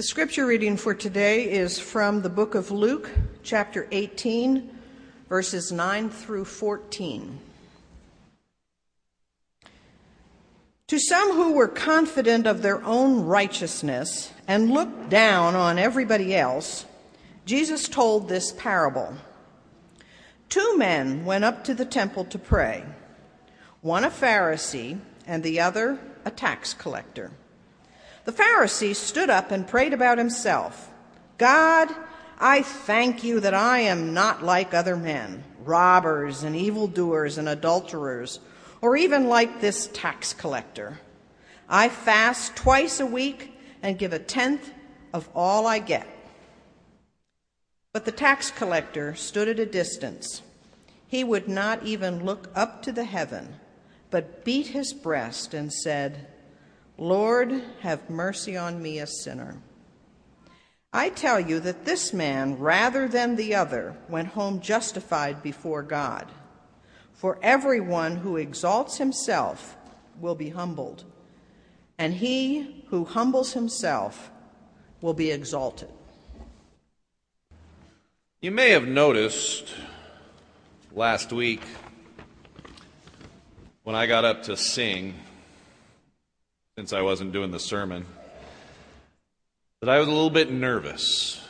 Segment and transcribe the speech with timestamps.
[0.00, 3.10] The scripture reading for today is from the book of Luke,
[3.42, 4.70] chapter 18,
[5.28, 7.38] verses 9 through 14.
[10.86, 16.86] To some who were confident of their own righteousness and looked down on everybody else,
[17.44, 19.14] Jesus told this parable.
[20.48, 22.86] Two men went up to the temple to pray,
[23.82, 27.32] one a Pharisee and the other a tax collector.
[28.24, 30.90] The Pharisee stood up and prayed about himself
[31.38, 31.88] God,
[32.38, 38.40] I thank you that I am not like other men, robbers and evildoers and adulterers,
[38.80, 41.00] or even like this tax collector.
[41.68, 44.72] I fast twice a week and give a tenth
[45.12, 46.06] of all I get.
[47.92, 50.42] But the tax collector stood at a distance.
[51.06, 53.56] He would not even look up to the heaven,
[54.10, 56.26] but beat his breast and said,
[57.00, 59.56] Lord, have mercy on me, a sinner.
[60.92, 66.30] I tell you that this man, rather than the other, went home justified before God.
[67.14, 69.78] For everyone who exalts himself
[70.20, 71.04] will be humbled,
[71.96, 74.30] and he who humbles himself
[75.00, 75.88] will be exalted.
[78.42, 79.72] You may have noticed
[80.92, 81.62] last week
[83.84, 85.14] when I got up to sing,
[86.76, 88.06] since I wasn't doing the sermon,
[89.80, 91.40] that I was a little bit nervous.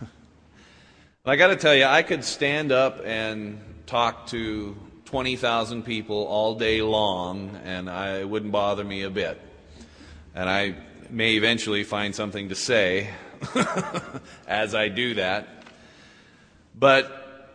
[1.24, 6.54] I got to tell you, I could stand up and talk to 20,000 people all
[6.54, 9.40] day long, and I, it wouldn't bother me a bit.
[10.34, 10.76] And I
[11.08, 13.10] may eventually find something to say
[14.46, 15.48] as I do that.
[16.78, 17.50] But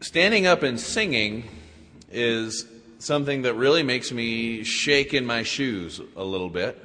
[0.00, 1.44] standing up and singing
[2.10, 2.64] is
[2.98, 6.80] something that really makes me shake in my shoes a little bit.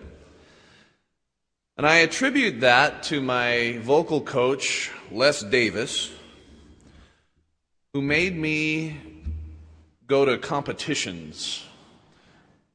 [1.78, 6.12] And I attribute that to my vocal coach, Les Davis,
[7.94, 8.98] who made me
[10.06, 11.64] go to competitions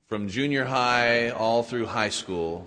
[0.06, 2.66] from junior high all through high school,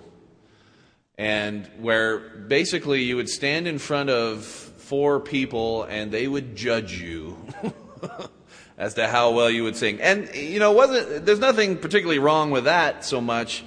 [1.18, 7.02] and where basically you would stand in front of four people and they would judge
[7.02, 7.38] you.
[8.78, 10.00] as to how well you would sing.
[10.02, 13.64] And you know, wasn't there's nothing particularly wrong with that so much,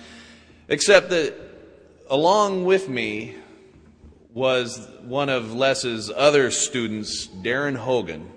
[0.69, 1.34] except that
[2.09, 3.37] along with me
[4.32, 8.31] was one of Les's other students, Darren Hogan,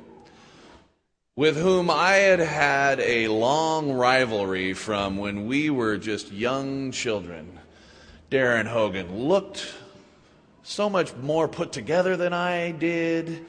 [1.36, 7.60] with whom I had had a long rivalry from when we were just young children.
[8.32, 9.72] Darren Hogan looked
[10.64, 13.46] so much more put together than I did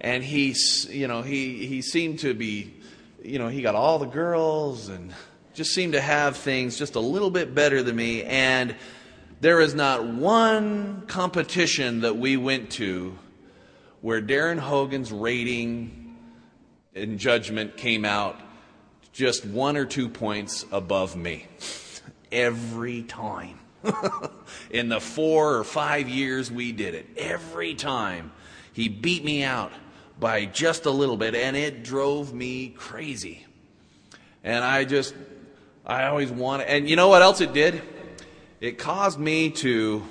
[0.00, 0.54] and he,
[0.88, 2.74] you know, he, he seemed to be,
[3.22, 5.14] you know, he got all the girls and
[5.54, 8.22] just seemed to have things just a little bit better than me.
[8.24, 8.76] And
[9.40, 13.18] there is not one competition that we went to
[14.00, 16.16] where Darren Hogan's rating
[16.94, 18.40] and judgment came out
[19.12, 21.46] just one or two points above me.
[22.30, 23.58] Every time.
[24.70, 28.32] In the four or five years we did it, every time
[28.72, 29.72] he beat me out
[30.18, 33.44] by just a little bit, and it drove me crazy.
[34.42, 35.14] And I just,
[35.84, 37.82] I always wanted, and you know what else it did?
[38.60, 40.02] It caused me to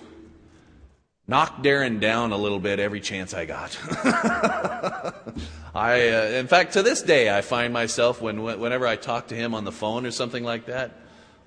[1.27, 3.77] knock Darren down a little bit every chance I got.
[5.75, 9.35] I, uh, in fact, to this day, I find myself when, whenever I talk to
[9.35, 10.91] him on the phone or something like that,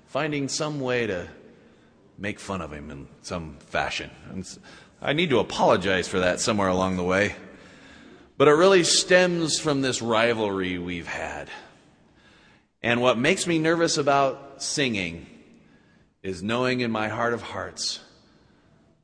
[0.07, 1.27] finding some way to
[2.17, 4.11] make fun of him in some fashion.
[4.29, 4.45] And
[5.01, 7.35] I need to apologize for that somewhere along the way.
[8.39, 11.49] But it really stems from this rivalry we've had.
[12.81, 15.25] And what makes me nervous about singing
[16.23, 17.99] is knowing in my heart of hearts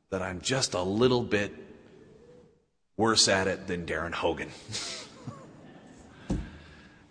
[0.10, 1.54] that I'm just a little bit
[2.96, 4.52] worse at it than Darren Hogan.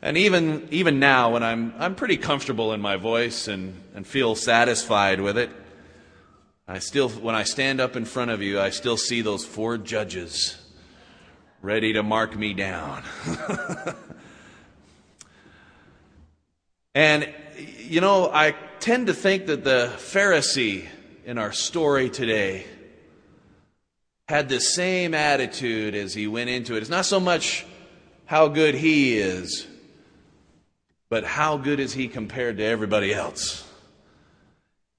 [0.01, 4.35] and even, even now, when I'm, I'm pretty comfortable in my voice and, and feel
[4.35, 5.51] satisfied with it,
[6.67, 9.77] I still, when I stand up in front of you, I still see those four
[9.77, 10.57] judges
[11.65, 13.03] ready to mark me down.
[16.95, 17.33] and,
[17.79, 20.87] you know, I tend to think that the Pharisee
[21.25, 22.67] in our story today
[24.29, 26.83] had the same attitude as he went into it.
[26.83, 27.65] It's not so much
[28.27, 29.67] how good he is,
[31.09, 33.67] but how good is he compared to everybody else.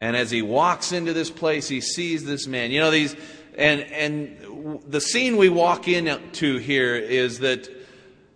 [0.01, 2.71] And as he walks into this place, he sees this man.
[2.71, 3.15] You know, these,
[3.57, 7.69] and, and the scene we walk into here is that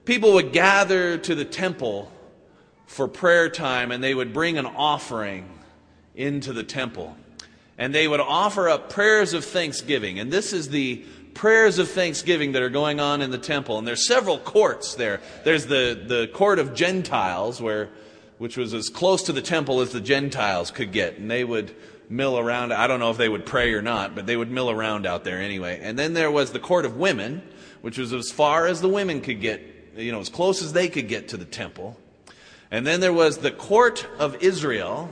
[0.06, 2.12] people would gather to the temple
[2.88, 5.48] for prayer time and they would bring an offering
[6.16, 7.16] into the temple.
[7.80, 10.20] and they would offer up prayers of thanksgiving.
[10.20, 10.98] And this is the
[11.34, 13.78] prayers of thanksgiving that are going on in the temple.
[13.78, 15.22] And there's several courts there.
[15.46, 17.88] There's the, the court of Gentiles, where,
[18.40, 21.20] which was as close to the temple as the Gentiles could get.
[21.20, 21.76] And they would
[22.10, 22.74] mill around.
[22.74, 25.24] I don't know if they would pray or not, but they would mill around out
[25.24, 25.80] there anyway.
[25.84, 27.44] And then there was the court of women,
[27.82, 29.62] which was as far as the women could get,
[29.96, 32.00] you know, as close as they could get to the temple.
[32.72, 35.10] And then there was the court of Israel,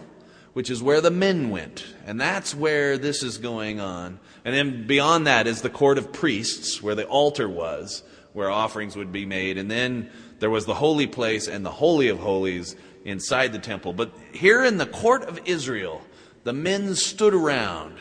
[0.53, 1.85] which is where the men went.
[2.05, 4.19] And that's where this is going on.
[4.45, 8.95] And then beyond that is the court of priests, where the altar was, where offerings
[8.95, 9.57] would be made.
[9.57, 10.09] And then
[10.39, 12.75] there was the holy place and the holy of holies
[13.07, 13.93] inside the temple.
[13.93, 16.01] But here in the court of Israel,
[16.43, 17.97] the men stood around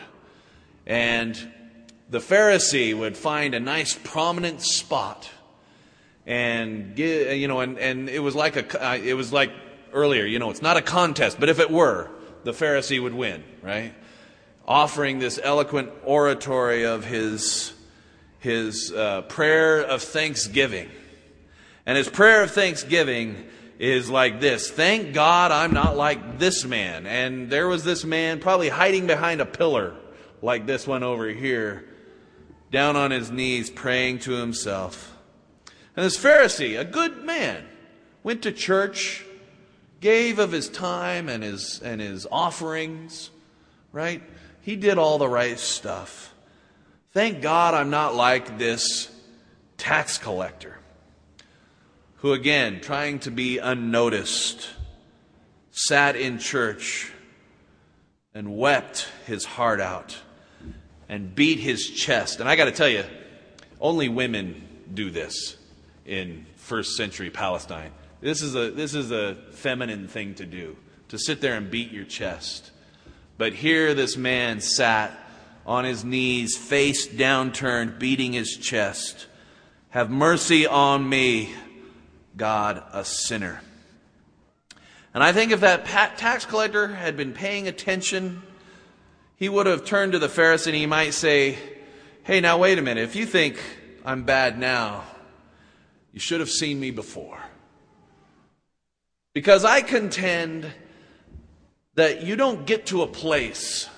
[0.87, 1.37] and
[2.11, 5.31] the Pharisee would find a nice prominent spot
[6.27, 9.53] and you know and, and it was like a uh, it was like
[9.93, 12.11] earlier you know it's not a contest but if it were
[12.47, 13.93] the Pharisee would win, right?
[14.67, 17.75] Offering this eloquent oratory of his,
[18.39, 20.89] his uh, prayer of thanksgiving.
[21.85, 23.49] And his prayer of thanksgiving
[23.79, 27.07] is like this Thank God I'm not like this man.
[27.07, 29.95] And there was this man probably hiding behind a pillar
[30.43, 31.85] like this one over here,
[32.71, 35.17] down on his knees praying to himself.
[35.97, 37.65] And this Pharisee, a good man,
[38.23, 39.25] went to church,
[40.01, 43.31] gave of his time and his, and his offerings,
[43.93, 44.23] right?
[44.61, 46.35] He did all the right stuff.
[47.13, 49.11] Thank God I'm not like this
[49.79, 50.77] tax collector
[52.19, 54.69] who, again, trying to be unnoticed,
[55.71, 57.13] sat in church
[58.35, 60.17] and wept his heart out
[61.09, 62.41] and beat his chest.
[62.41, 63.05] And I got to tell you,
[63.81, 65.57] only women do this
[66.05, 67.93] in first century Palestine.
[68.21, 70.77] This is a, this is a feminine thing to do,
[71.09, 72.71] to sit there and beat your chest.
[73.39, 75.17] But here this man sat
[75.67, 79.27] on his knees, face downturned, beating his chest.
[79.91, 81.53] Have mercy on me,
[82.37, 83.61] God, a sinner.
[85.15, 88.43] And I think if that tax collector had been paying attention,
[89.37, 91.59] he would have turned to the Pharisee and he might say,
[92.23, 93.05] Hey, now wait a minute.
[93.05, 93.59] If you think
[94.05, 95.05] I'm bad now,
[96.13, 97.39] you should have seen me before.
[99.33, 100.67] Because I contend
[101.95, 103.89] that you don't get to a place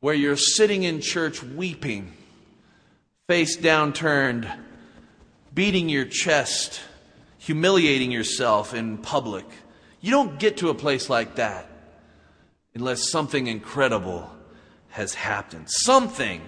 [0.00, 2.12] where you're sitting in church weeping,
[3.26, 4.50] face downturned,
[5.54, 6.80] beating your chest,
[7.44, 9.44] humiliating yourself in public.
[10.00, 11.68] You don't get to a place like that
[12.74, 14.30] unless something incredible
[14.88, 15.68] has happened.
[15.68, 16.40] Something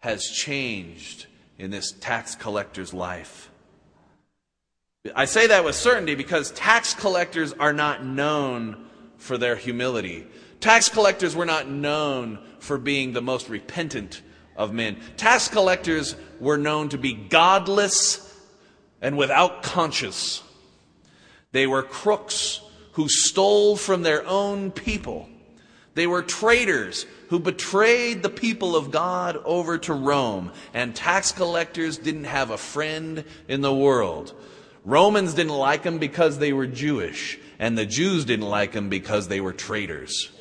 [0.00, 1.26] has changed
[1.58, 3.50] in this tax collector's life.
[5.14, 10.26] I say that with certainty because tax collectors are not known for their humility.
[10.60, 14.20] Tax collectors were not known for being the most repentant
[14.56, 14.98] of men.
[15.16, 18.25] Tax collectors were known to be godless
[19.06, 20.42] and without conscience.
[21.52, 22.60] They were crooks
[22.94, 25.28] who stole from their own people.
[25.94, 30.50] They were traitors who betrayed the people of God over to Rome.
[30.74, 34.34] And tax collectors didn't have a friend in the world.
[34.84, 39.28] Romans didn't like them because they were Jewish, and the Jews didn't like them because
[39.28, 40.32] they were traitors.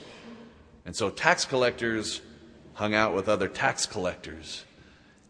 [0.88, 2.20] And so tax collectors
[2.74, 4.66] hung out with other tax collectors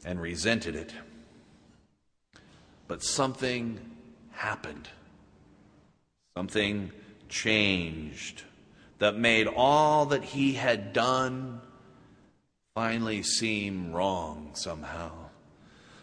[0.05, 0.93] and resented it.
[2.87, 3.79] But something
[4.31, 4.87] happened.
[6.37, 6.91] Something
[7.29, 8.43] changed
[8.99, 11.61] that made all that he had done
[12.75, 15.11] finally seem wrong somehow.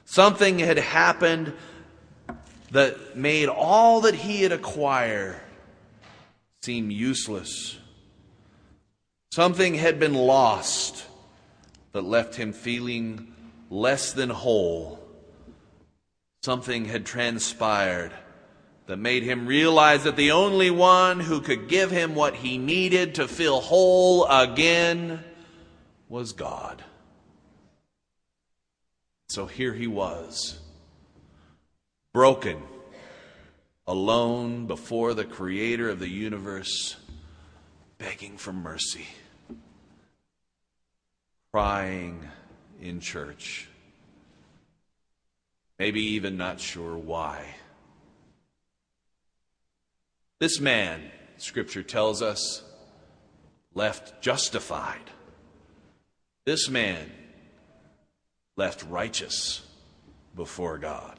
[0.05, 1.53] Something had happened
[2.71, 5.37] that made all that he had acquired
[6.63, 7.79] seem useless.
[9.33, 11.05] Something had been lost
[11.93, 13.35] that left him feeling
[13.71, 15.02] less than whole.
[16.45, 18.13] Something had transpired
[18.87, 23.15] that made him realize that the only one who could give him what he needed
[23.15, 25.23] to feel whole again
[26.09, 26.83] was God.
[29.29, 30.59] So here he was
[32.13, 32.61] broken,
[33.87, 36.97] alone before the creator of the universe,
[37.99, 39.07] begging for mercy,
[41.53, 42.29] crying
[42.81, 43.69] in church,
[45.83, 47.45] maybe even not sure why.
[50.39, 52.63] This man, Scripture tells us,
[53.75, 55.11] left justified.
[56.45, 57.11] This man
[58.55, 59.67] left righteous
[60.37, 61.19] before God.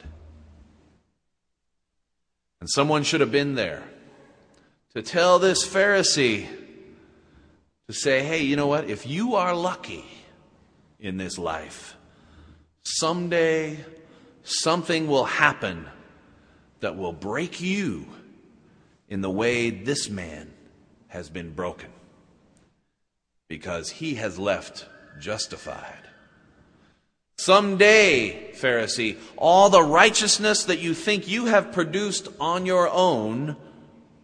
[2.58, 3.82] And someone should have been there
[4.94, 6.46] to tell this Pharisee
[7.86, 8.88] to say, hey, you know what?
[8.88, 10.06] If you are lucky
[10.98, 11.98] in this life,
[12.82, 13.84] someday
[14.44, 15.86] something will happen
[16.80, 18.06] that will break you
[19.08, 20.52] in the way this man
[21.08, 21.90] has been broken
[23.48, 24.86] because he has left
[25.18, 25.98] justified.
[27.36, 33.56] Someday, Pharisee, all the righteousness that you think you have produced on your own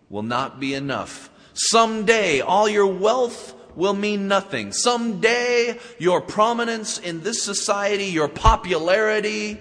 [0.08, 1.30] will not be enough.
[1.54, 4.72] Someday, all your wealth will mean nothing.
[4.72, 9.58] Someday, your prominence in this society, your popularity,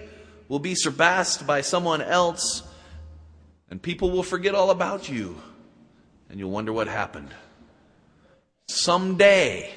[0.50, 2.64] will be surpassed by someone else,
[3.70, 5.40] and people will forget all about you,
[6.28, 7.30] and you'll wonder what happened.
[8.66, 9.72] Someday,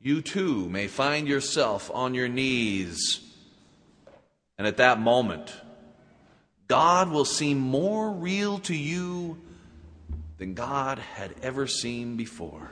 [0.00, 3.20] you too may find yourself on your knees.
[4.58, 5.52] And at that moment,
[6.68, 9.38] God will seem more real to you
[10.36, 12.70] than God had ever seen before.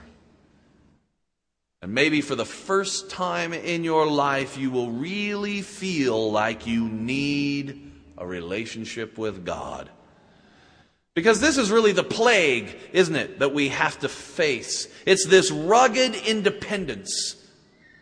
[1.81, 6.87] And maybe for the first time in your life, you will really feel like you
[6.89, 9.89] need a relationship with God.
[11.13, 14.87] Because this is really the plague, isn't it, that we have to face?
[15.05, 17.35] It's this rugged independence.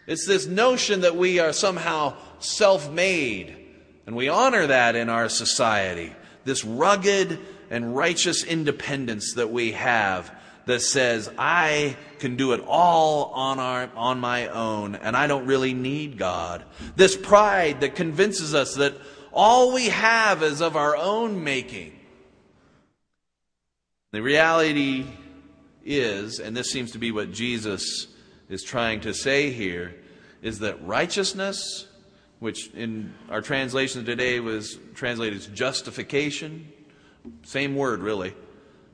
[0.08, 3.58] It's this notion that we are somehow self made.
[4.06, 6.14] And we honor that in our society.
[6.44, 7.40] This rugged
[7.70, 10.32] and righteous independence that we have
[10.66, 15.46] that says, I can do it all on, our, on my own, and I don't
[15.46, 16.64] really need God.
[16.96, 18.96] This pride that convinces us that
[19.32, 22.00] all we have is of our own making.
[24.12, 25.06] The reality
[25.84, 28.08] is, and this seems to be what Jesus
[28.50, 29.96] is trying to say here,
[30.42, 31.88] is that righteousness,
[32.40, 36.72] which in our translation today was translated as justification,
[37.44, 38.34] same word really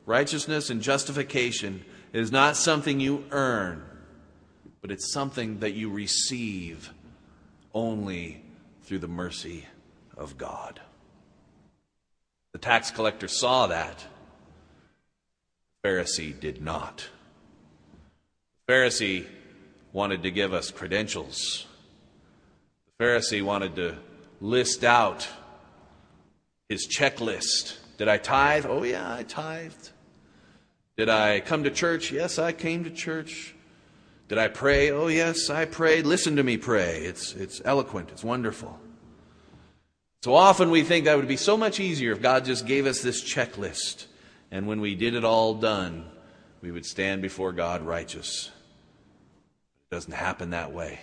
[0.05, 3.83] Righteousness and justification is not something you earn,
[4.81, 6.91] but it's something that you receive
[7.73, 8.43] only
[8.83, 9.65] through the mercy
[10.17, 10.81] of God.
[12.51, 14.05] The tax collector saw that.
[15.81, 17.07] The Pharisee did not.
[18.67, 19.27] The Pharisee
[19.93, 21.65] wanted to give us credentials.
[22.97, 23.97] The Pharisee wanted to
[24.41, 25.27] list out
[26.67, 28.65] his checklist did I tithe?
[28.67, 29.91] Oh, yeah, I tithed.
[30.97, 32.11] Did I come to church?
[32.11, 33.53] Yes, I came to church.
[34.27, 34.89] Did I pray?
[34.89, 36.07] Oh, yes, I prayed.
[36.07, 37.01] Listen to me pray.
[37.01, 38.79] It's, it's eloquent, it's wonderful.
[40.23, 43.01] So often we think that would be so much easier if God just gave us
[43.01, 44.07] this checklist.
[44.49, 46.05] And when we did it all done,
[46.59, 48.49] we would stand before God righteous.
[49.91, 51.01] It doesn't happen that way.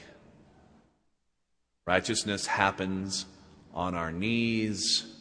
[1.86, 3.24] Righteousness happens
[3.72, 5.14] on our knees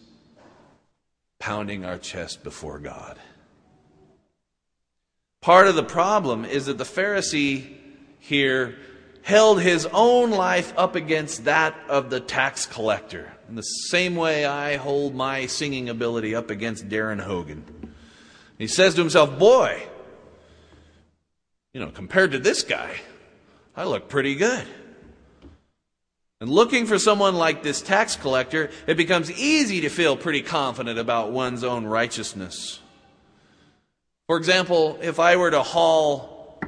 [1.39, 3.17] pounding our chest before God.
[5.41, 7.77] Part of the problem is that the Pharisee
[8.19, 8.77] here
[9.21, 13.31] held his own life up against that of the tax collector.
[13.49, 17.93] In the same way I hold my singing ability up against Darren Hogan.
[18.57, 19.85] He says to himself, Boy,
[21.73, 22.95] you know, compared to this guy,
[23.75, 24.65] I look pretty good.
[26.39, 30.99] And looking for someone like this tax collector, it becomes easy to feel pretty confident
[30.99, 32.79] about one's own righteousness.
[34.27, 36.59] For example, if I were to haul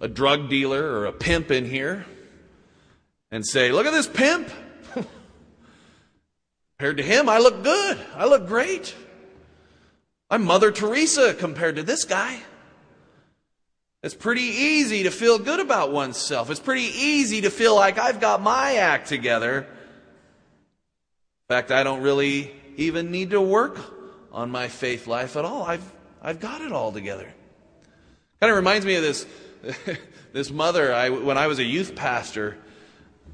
[0.00, 2.06] a drug dealer or a pimp in here
[3.30, 4.48] and say, Look at this pimp.
[6.78, 7.98] compared to him, I look good.
[8.14, 8.94] I look great.
[10.30, 12.40] I'm Mother Teresa compared to this guy.
[14.08, 16.48] It's pretty easy to feel good about oneself.
[16.48, 19.58] It's pretty easy to feel like I've got my act together.
[19.58, 19.66] In
[21.50, 23.78] fact, I don't really even need to work
[24.32, 25.62] on my faith life at all.
[25.62, 25.84] I've,
[26.22, 27.28] I've got it all together.
[28.40, 29.26] Kind of reminds me of this,
[30.32, 30.94] this mother.
[30.94, 32.56] I, when I was a youth pastor,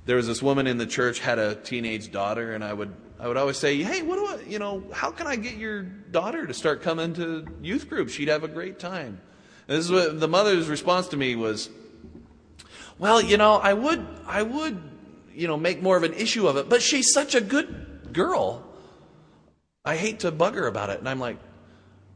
[0.06, 3.28] there was this woman in the church had a teenage daughter, and I would I
[3.28, 6.48] would always say, "Hey, what do I, you know, how can I get your daughter
[6.48, 8.08] to start coming to youth group?
[8.08, 9.20] She'd have a great time."
[9.66, 11.70] This is what the mother's response to me was,
[12.98, 14.80] well, you know, I would, I would,
[15.34, 18.64] you know, make more of an issue of it, but she's such a good girl.
[19.84, 20.98] I hate to bug her about it.
[20.98, 21.38] And I'm like,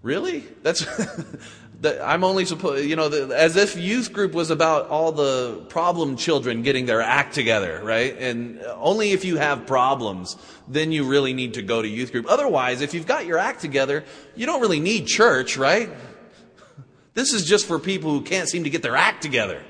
[0.02, 0.45] really?
[0.62, 0.85] That's,
[1.81, 5.64] that I'm only supposed, you know, the, as if youth group was about all the
[5.69, 8.17] problem children getting their act together, right?
[8.19, 10.37] And only if you have problems,
[10.67, 12.26] then you really need to go to youth group.
[12.28, 15.90] Otherwise, if you've got your act together, you don't really need church, right?
[17.19, 19.61] This is just for people who can't seem to get their act together,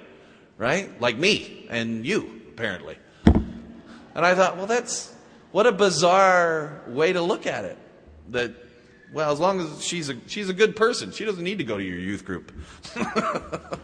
[0.58, 1.00] right?
[1.00, 2.98] Like me and you, apparently.
[3.24, 5.14] And I thought, well, that's
[5.50, 7.78] what a bizarre way to look at it.
[8.32, 8.54] That,
[9.14, 11.78] well, as long as she's a, she's a good person, she doesn't need to go
[11.78, 12.52] to your youth group.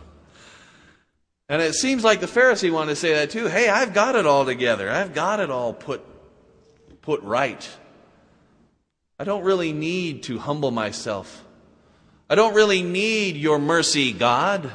[1.47, 3.49] And it seems like the Pharisee wanted to say that too.
[3.49, 4.91] Hey, I've got it all together.
[4.91, 6.03] I've got it all put,
[7.03, 7.69] put right.
[9.19, 11.44] I don't really need to humble myself.
[12.29, 14.73] I don't really need your mercy, God.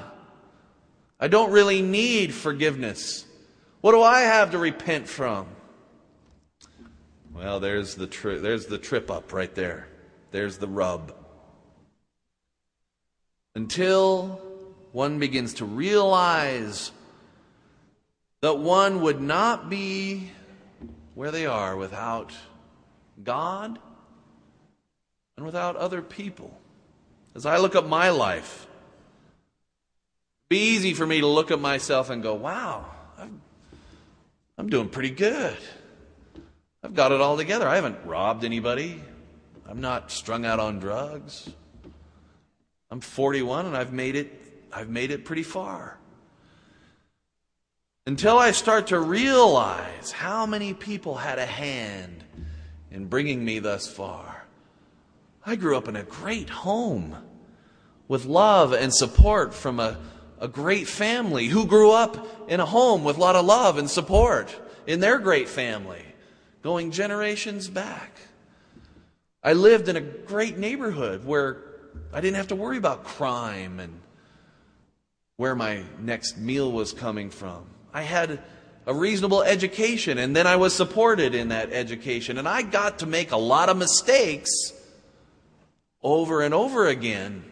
[1.20, 3.25] I don't really need forgiveness.
[3.82, 5.48] What do I have to repent from?
[7.34, 9.88] Well, there's the, tri- there's the trip up right there.
[10.32, 11.15] There's the rub.
[13.56, 14.41] Until
[14.91, 16.91] one begins to realize
[18.41, 20.32] that one would not be
[21.15, 22.32] where they are without
[23.24, 23.79] God
[25.36, 26.58] and without other people.
[27.36, 28.67] As I look at my life,
[30.50, 32.86] be easy for me to look at myself and go, wow,
[33.17, 33.41] I'm,
[34.57, 35.57] I'm doing pretty good.
[36.83, 37.67] I've got it all together.
[37.67, 39.01] I haven't robbed anybody.
[39.67, 41.50] I'm not strung out on drugs.
[42.89, 44.39] I'm 41 and I've made it
[44.71, 45.98] I've made it pretty far.
[48.05, 52.24] Until I start to realize how many people had a hand
[52.91, 54.38] in bringing me thus far.
[55.50, 57.15] I grew up in a great home
[58.08, 59.98] with love and support from a,
[60.39, 63.89] a great family who grew up in a home with a lot of love and
[63.89, 66.03] support in their great family,
[66.62, 68.12] going generations back.
[69.41, 71.63] I lived in a great neighborhood where
[72.13, 74.00] I didn't have to worry about crime and
[75.38, 77.65] where my next meal was coming from.
[77.91, 78.39] I had
[78.86, 82.38] a reasonable education, and then I was supported in that education.
[82.38, 84.74] And I got to make a lot of mistakes
[86.01, 87.44] over and over again.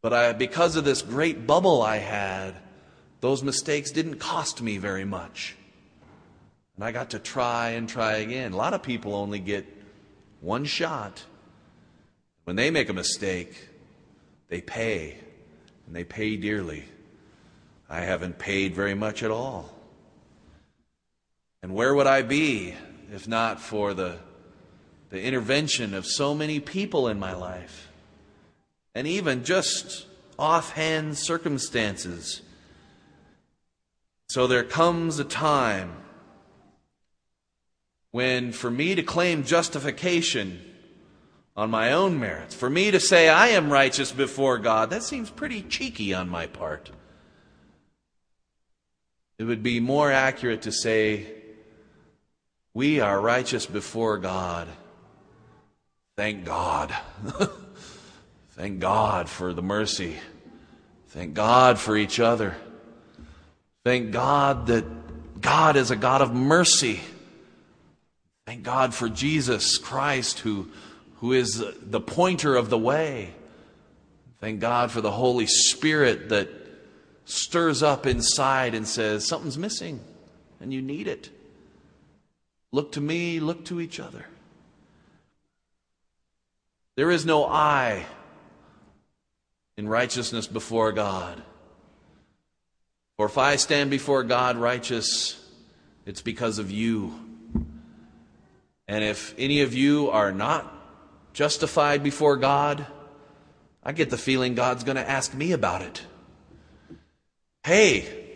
[0.00, 2.54] But I, because of this great bubble I had,
[3.20, 5.56] those mistakes didn't cost me very much.
[6.76, 8.52] And I got to try and try again.
[8.52, 9.66] A lot of people only get
[10.40, 11.24] one shot.
[12.44, 13.68] When they make a mistake,
[14.48, 15.16] they pay
[15.86, 16.84] and they pay dearly.
[17.88, 19.72] I haven't paid very much at all.
[21.62, 22.74] And where would I be
[23.12, 24.18] if not for the,
[25.10, 27.88] the intervention of so many people in my life?
[28.94, 30.06] And even just
[30.38, 32.42] offhand circumstances.
[34.28, 35.96] So there comes a time
[38.10, 40.60] when, for me to claim justification,
[41.56, 42.54] on my own merits.
[42.54, 46.46] For me to say I am righteous before God, that seems pretty cheeky on my
[46.46, 46.90] part.
[49.38, 51.26] It would be more accurate to say,
[52.74, 54.68] We are righteous before God.
[56.16, 56.96] Thank God.
[58.52, 60.16] Thank God for the mercy.
[61.08, 62.56] Thank God for each other.
[63.84, 64.84] Thank God that
[65.40, 67.00] God is a God of mercy.
[68.46, 70.68] Thank God for Jesus Christ who
[71.20, 73.34] who is the pointer of the way.
[74.40, 76.48] Thank God for the Holy Spirit that
[77.24, 80.00] stirs up inside and says, Something's missing
[80.60, 81.30] and you need it.
[82.72, 84.26] Look to me, look to each other.
[86.96, 88.06] There is no I
[89.76, 91.42] in righteousness before God.
[93.18, 95.38] For if I stand before God righteous,
[96.06, 97.14] it's because of you.
[98.88, 100.72] And if any of you are not
[101.34, 102.86] justified before God,
[103.82, 106.02] I get the feeling God's going to ask me about it.
[107.62, 108.26] Hey,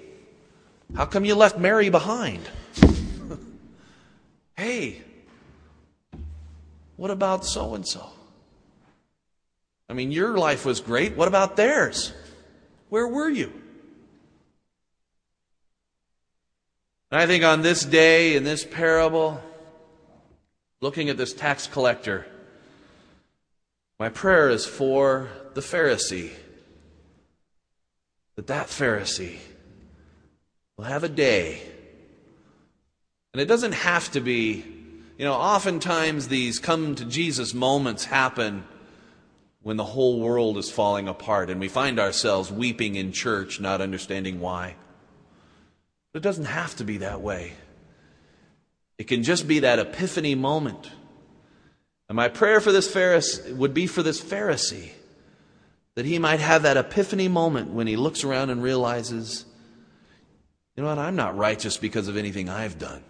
[0.94, 2.42] how come you left Mary behind?
[4.56, 5.00] hey,
[6.96, 8.10] what about so and so?
[9.90, 11.16] I mean, your life was great.
[11.16, 12.12] What about theirs?
[12.90, 13.52] Where were you?
[17.10, 19.42] And I think on this day, in this parable,
[20.80, 22.24] looking at this tax collector,
[23.98, 26.30] my prayer is for the Pharisee,
[28.36, 29.38] that that Pharisee
[30.76, 31.60] will have a day.
[33.32, 34.64] And it doesn't have to be,
[35.18, 38.64] you know, oftentimes these come to Jesus moments happen
[39.62, 43.80] when the whole world is falling apart and we find ourselves weeping in church, not
[43.80, 44.74] understanding why.
[46.12, 47.52] But it doesn't have to be that way.
[48.98, 50.90] It can just be that epiphany moment
[52.10, 54.90] and my prayer for this Pharisee would be for this Pharisee
[55.94, 59.44] that he might have that epiphany moment when he looks around and realizes,
[60.74, 63.04] you know what, I'm not righteous because of anything I've done.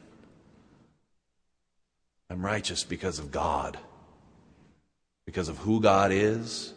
[2.28, 3.78] I'm righteous because of God,
[5.30, 6.74] because of who God is,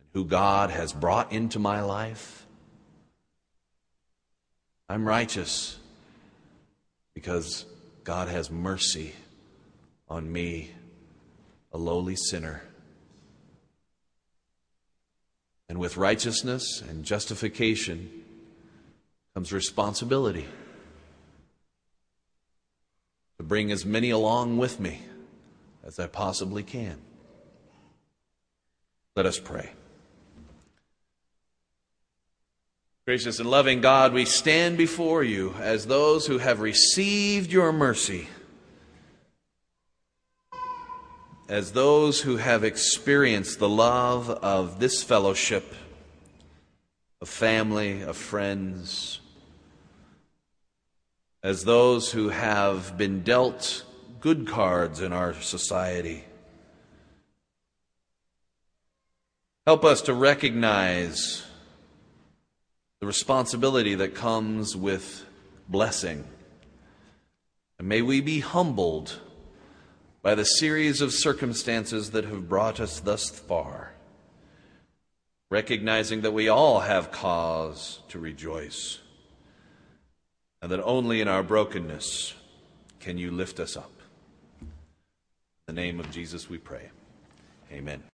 [0.00, 2.44] and who God has brought into my life.
[4.88, 5.78] I'm righteous
[7.14, 7.64] because
[8.02, 9.12] God has mercy
[10.08, 10.72] on me
[11.72, 12.64] a lowly sinner.
[15.68, 18.10] And with righteousness and justification
[19.34, 20.46] comes responsibility
[23.36, 25.02] to bring as many along with me
[25.84, 27.05] as I possibly can.
[29.16, 29.70] Let us pray.
[33.06, 38.28] Gracious and loving God, we stand before you as those who have received your mercy,
[41.48, 45.74] as those who have experienced the love of this fellowship,
[47.22, 49.20] of family, of friends,
[51.42, 53.82] as those who have been dealt
[54.20, 56.24] good cards in our society.
[59.66, 61.44] Help us to recognize
[63.00, 65.26] the responsibility that comes with
[65.68, 66.24] blessing.
[67.76, 69.18] And may we be humbled
[70.22, 73.92] by the series of circumstances that have brought us thus far,
[75.50, 79.00] recognizing that we all have cause to rejoice,
[80.62, 82.34] and that only in our brokenness
[83.00, 83.92] can you lift us up.
[84.60, 84.68] In
[85.66, 86.90] the name of Jesus we pray.
[87.72, 88.02] Amen.